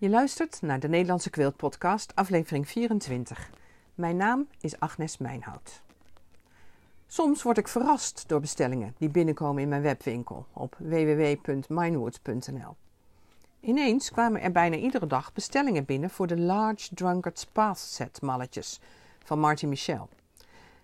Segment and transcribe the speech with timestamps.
[0.00, 3.50] Je luistert naar de Nederlandse Kwilt Podcast, aflevering 24.
[3.94, 5.82] Mijn naam is Agnes Mijnhout.
[7.06, 12.76] Soms word ik verrast door bestellingen die binnenkomen in mijn webwinkel op www.minewood.nl.
[13.60, 18.80] Ineens kwamen er bijna iedere dag bestellingen binnen voor de Large Drunkard's Path set malletjes
[19.24, 20.08] van Marty Michel.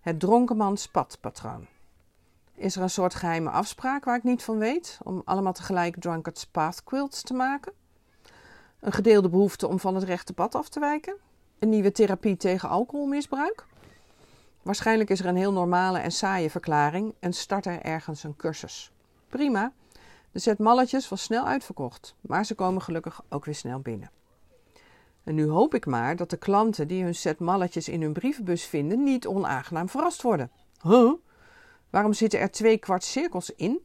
[0.00, 1.66] Het dronkenmans padpatroon.
[2.54, 6.46] Is er een soort geheime afspraak waar ik niet van weet om allemaal tegelijk Drunkard's
[6.46, 7.72] Path quilts te maken?
[8.80, 11.16] Een gedeelde behoefte om van het rechte pad af te wijken?
[11.58, 13.66] Een nieuwe therapie tegen alcoholmisbruik?
[14.62, 18.92] Waarschijnlijk is er een heel normale en saaie verklaring en start er ergens een cursus.
[19.28, 19.72] Prima.
[20.32, 24.10] De set malletjes was snel uitverkocht, maar ze komen gelukkig ook weer snel binnen.
[25.24, 28.64] En nu hoop ik maar dat de klanten die hun set malletjes in hun brievenbus
[28.64, 30.50] vinden niet onaangenaam verrast worden.
[30.82, 31.12] Huh?
[31.90, 33.80] Waarom zitten er twee kwart cirkels in?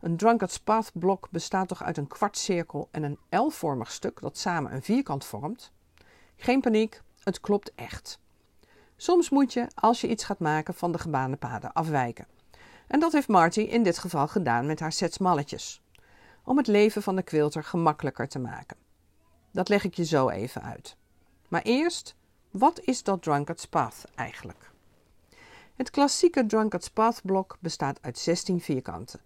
[0.00, 4.74] Een Drunkard's Path blok bestaat toch uit een kwartcirkel en een L-vormig stuk dat samen
[4.74, 5.72] een vierkant vormt?
[6.36, 8.18] Geen paniek, het klopt echt.
[8.96, 12.26] Soms moet je, als je iets gaat maken, van de gebaande paden afwijken.
[12.86, 15.82] En dat heeft Marty in dit geval gedaan met haar sets malletjes.
[16.44, 18.76] Om het leven van de quilter gemakkelijker te maken.
[19.50, 20.96] Dat leg ik je zo even uit.
[21.48, 22.14] Maar eerst,
[22.50, 24.70] wat is dat Drunkard's Path eigenlijk?
[25.74, 29.20] Het klassieke Drunkard's Path blok bestaat uit 16 vierkanten.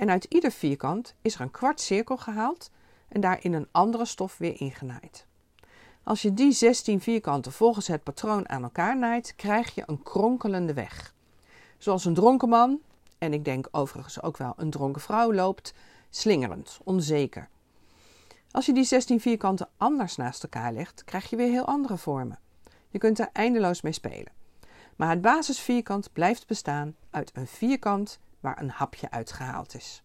[0.00, 2.70] En uit ieder vierkant is er een kwart cirkel gehaald
[3.08, 5.26] en daarin een andere stof weer ingenaaid.
[6.02, 10.74] Als je die 16 vierkanten volgens het patroon aan elkaar naait, krijg je een kronkelende
[10.74, 11.14] weg.
[11.78, 12.80] Zoals een dronken man,
[13.18, 15.74] en ik denk overigens ook wel een dronken vrouw, loopt,
[16.10, 17.48] slingerend, onzeker.
[18.50, 22.38] Als je die 16 vierkanten anders naast elkaar legt, krijg je weer heel andere vormen.
[22.88, 24.32] Je kunt er eindeloos mee spelen.
[24.96, 30.02] Maar het basisvierkant blijft bestaan uit een vierkant waar een hapje uitgehaald is.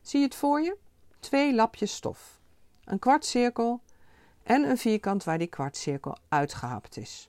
[0.00, 0.76] Zie je het voor je?
[1.20, 2.40] Twee lapjes stof,
[2.84, 3.80] een kwartcirkel
[4.42, 7.28] en een vierkant waar die kwartcirkel uitgehapt is.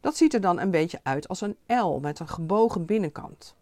[0.00, 3.56] Dat ziet er dan een beetje uit als een L met een gebogen binnenkant.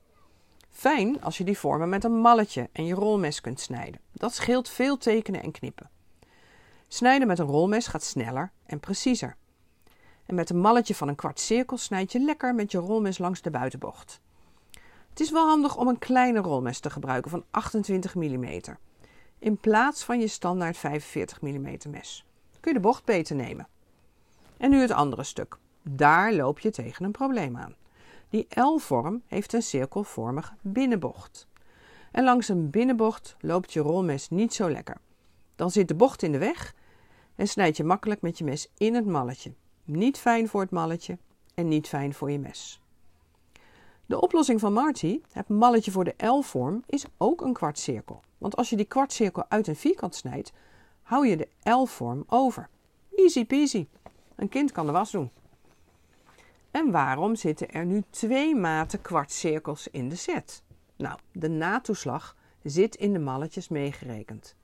[0.70, 4.00] Fijn als je die vormen met een malletje en je rolmes kunt snijden.
[4.12, 5.90] Dat scheelt veel tekenen en knippen.
[6.88, 9.36] Snijden met een rolmes gaat sneller en preciezer.
[10.26, 13.42] En met een malletje van een kwart cirkel snijd je lekker met je rolmes langs
[13.42, 14.20] de buitenbocht.
[15.16, 18.60] Het is wel handig om een kleine rolmes te gebruiken van 28 mm.
[19.38, 22.24] In plaats van je standaard 45 mm mes.
[22.60, 23.68] Kun je de bocht beter nemen.
[24.56, 25.56] En nu het andere stuk.
[25.82, 27.74] Daar loop je tegen een probleem aan.
[28.28, 31.48] Die L-vorm heeft een cirkelvormige binnenbocht.
[32.12, 34.96] En langs een binnenbocht loopt je rolmes niet zo lekker.
[35.54, 36.74] Dan zit de bocht in de weg
[37.34, 39.52] en snijd je makkelijk met je mes in het malletje.
[39.84, 41.18] Niet fijn voor het malletje
[41.54, 42.80] en niet fijn voor je mes.
[44.06, 48.22] De oplossing van Marty, het malletje voor de L-vorm, is ook een kwartcirkel.
[48.38, 50.52] Want als je die kwartcirkel uit een vierkant snijdt,
[51.02, 52.68] hou je de L-vorm over.
[53.16, 53.86] Easy peasy.
[54.36, 55.30] Een kind kan de was doen.
[56.70, 60.62] En waarom zitten er nu twee maten kwartcirkels in de set?
[60.96, 64.54] Nou, de natoeslag zit in de malletjes meegerekend.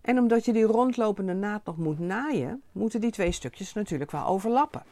[0.00, 4.26] En omdat je die rondlopende naad nog moet naaien, moeten die twee stukjes natuurlijk wel
[4.26, 4.82] overlappen.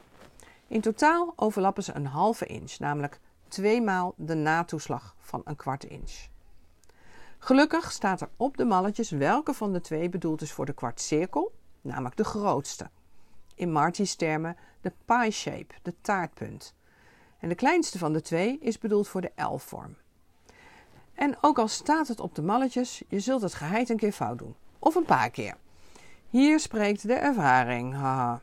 [0.69, 6.27] In totaal overlappen ze een halve inch, namelijk tweemaal de natoeslag van een kwart inch.
[7.39, 11.53] Gelukkig staat er op de malletjes welke van de twee bedoeld is voor de kwartcirkel,
[11.81, 12.91] namelijk de grootste.
[13.55, 16.75] In Marty's termen de pie shape, de taartpunt.
[17.39, 19.97] En de kleinste van de twee is bedoeld voor de L-vorm.
[21.15, 24.39] En ook al staat het op de malletjes, je zult het geheid een keer fout
[24.39, 24.55] doen.
[24.79, 25.57] Of een paar keer.
[26.31, 27.95] Hier spreekt de ervaring.
[27.95, 28.41] Haha.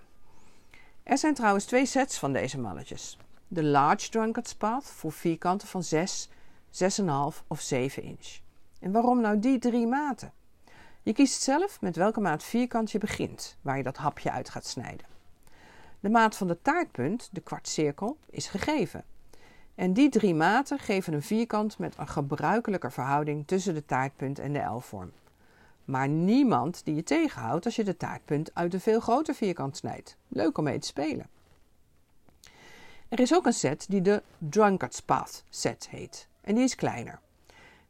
[1.04, 3.18] Er zijn trouwens twee sets van deze malletjes.
[3.54, 6.30] De Large Drunkard's Path voor vierkanten van 6,
[6.72, 8.40] 6,5 of 7 inch.
[8.80, 10.34] En waarom nou die drie maten?
[11.04, 14.66] Je kiest zelf met welke maat vierkant je begint, waar je dat hapje uit gaat
[14.66, 15.06] snijden.
[16.00, 19.04] De maat van de taartpunt, de kwartcirkel, is gegeven.
[19.76, 24.54] En die drie maten geven een vierkant met een gebruikelijke verhouding tussen de taartpunt en
[24.54, 25.12] de L-vorm.
[25.86, 30.18] Maar niemand die je tegenhoudt als je de taartpunt uit een veel groter vierkant snijdt.
[30.28, 31.28] Leuk om mee te spelen.
[33.14, 36.28] Er is ook een set die de Drunkard's Path set heet.
[36.42, 37.20] En die is kleiner.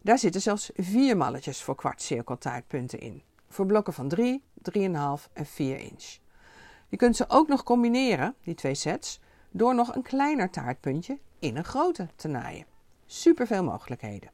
[0.02, 3.24] Daar zitten zelfs vier malletjes voor kwartcirkeltaartpunten in.
[3.50, 4.82] Voor blokken van 3, 3,5
[5.34, 6.18] en 4 inch.
[6.90, 9.20] Je kunt ze ook nog combineren, die twee sets,
[9.52, 12.66] door nog een kleiner taartpuntje in een grote te naaien.
[13.06, 14.32] Super veel mogelijkheden.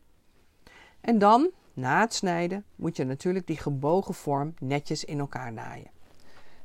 [1.02, 5.92] En dan, na het snijden, moet je natuurlijk die gebogen vorm netjes in elkaar naaien.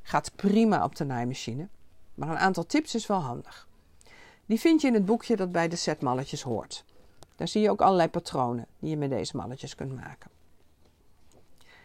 [0.03, 1.69] Gaat prima op de naaimachine,
[2.15, 3.69] maar een aantal tips is wel handig.
[4.47, 6.85] Die vind je in het boekje dat bij de setmalletjes hoort.
[7.37, 10.31] Daar zie je ook allerlei patronen die je met deze malletjes kunt maken.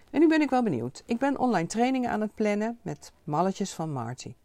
[0.10, 1.04] En nu ben ik wel benieuwd.
[1.06, 4.36] Ik ben online trainingen aan het plannen met malletjes van Marty.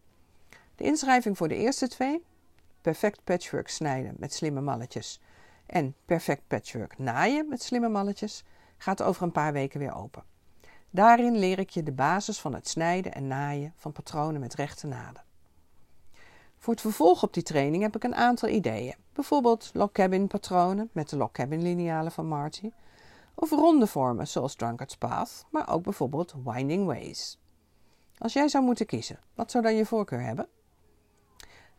[0.77, 2.25] De inschrijving voor de eerste twee,
[2.81, 5.21] perfect patchwork snijden met slimme malletjes
[5.67, 8.45] en perfect patchwork naaien met slimme malletjes,
[8.77, 10.25] gaat over een paar weken weer open.
[10.91, 14.87] Daarin leer ik je de basis van het snijden en naaien van patronen met rechte
[14.87, 15.24] naden.
[16.65, 18.95] Voor het vervolg op die training heb ik een aantal ideeën.
[19.13, 22.71] Bijvoorbeeld log cabin patronen met de log cabin linealen van Marty.
[23.35, 27.39] Of ronde vormen zoals Drunkard's Path, maar ook bijvoorbeeld Winding Ways.
[28.19, 30.49] Als jij zou moeten kiezen, wat zou dan je voorkeur hebben?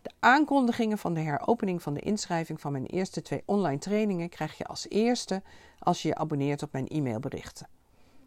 [0.02, 4.58] De aankondigingen van de heropening van de inschrijving van mijn eerste twee online trainingen krijg
[4.58, 5.44] je als eerste
[5.80, 7.68] als je je abonneert op mijn e-mailberichten.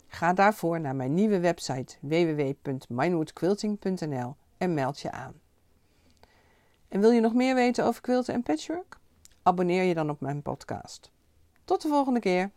[0.07, 5.47] Ga daarvoor naar mijn nieuwe website www.minewoodquilting.nl en meld je aan.
[6.89, 8.99] En wil je nog meer weten over quilten en patchwork?
[9.43, 11.11] Abonneer je dan op mijn podcast.
[11.65, 12.51] Tot de volgende keer.